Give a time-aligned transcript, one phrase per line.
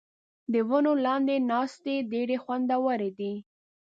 [0.53, 3.33] د ونو لاندې ناستې ډېرې خوندورې دي.